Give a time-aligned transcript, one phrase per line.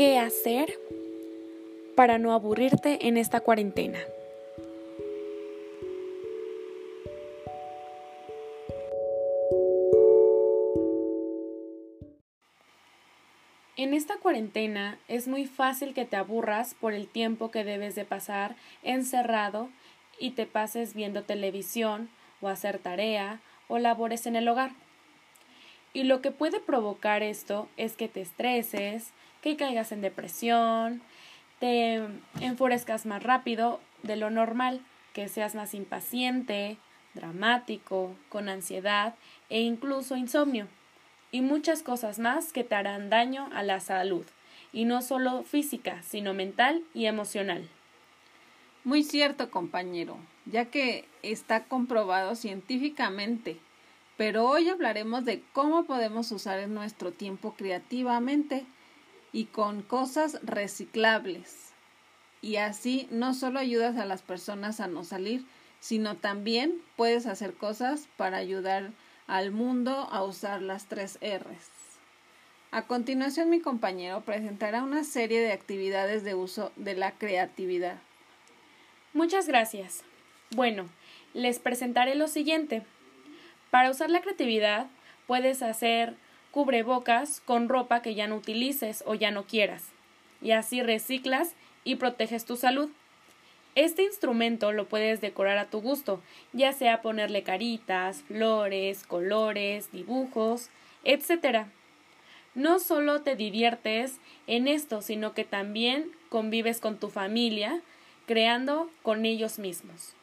[0.00, 0.80] ¿Qué hacer
[1.94, 3.98] para no aburrirte en esta cuarentena?
[13.76, 18.06] En esta cuarentena es muy fácil que te aburras por el tiempo que debes de
[18.06, 19.68] pasar encerrado
[20.18, 22.08] y te pases viendo televisión
[22.40, 24.70] o hacer tarea o labores en el hogar.
[25.92, 29.12] Y lo que puede provocar esto es que te estreses,
[29.42, 31.02] que caigas en depresión,
[31.58, 32.06] te
[32.40, 34.80] enfurezcas más rápido de lo normal,
[35.12, 36.76] que seas más impaciente,
[37.14, 39.14] dramático, con ansiedad
[39.48, 40.68] e incluso insomnio
[41.32, 44.24] y muchas cosas más que te harán daño a la salud,
[44.72, 47.68] y no solo física, sino mental y emocional.
[48.84, 53.58] Muy cierto, compañero, ya que está comprobado científicamente.
[54.20, 58.66] Pero hoy hablaremos de cómo podemos usar nuestro tiempo creativamente
[59.32, 61.70] y con cosas reciclables.
[62.42, 65.46] Y así no solo ayudas a las personas a no salir,
[65.80, 68.90] sino también puedes hacer cosas para ayudar
[69.26, 71.70] al mundo a usar las tres R's.
[72.72, 77.96] A continuación mi compañero presentará una serie de actividades de uso de la creatividad.
[79.14, 80.02] Muchas gracias.
[80.50, 80.90] Bueno,
[81.32, 82.82] les presentaré lo siguiente.
[83.70, 84.88] Para usar la creatividad
[85.26, 86.14] puedes hacer
[86.50, 89.90] cubrebocas con ropa que ya no utilices o ya no quieras,
[90.42, 91.54] y así reciclas
[91.84, 92.90] y proteges tu salud.
[93.76, 96.20] Este instrumento lo puedes decorar a tu gusto,
[96.52, 100.70] ya sea ponerle caritas, flores, colores, dibujos,
[101.04, 101.66] etc.
[102.56, 107.80] No solo te diviertes en esto, sino que también convives con tu familia,
[108.26, 110.14] creando con ellos mismos.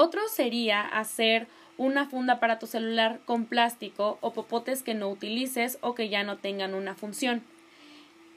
[0.00, 5.76] Otro sería hacer una funda para tu celular con plástico o popotes que no utilices
[5.80, 7.42] o que ya no tengan una función.